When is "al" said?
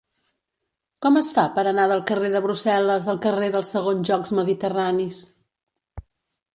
3.15-3.23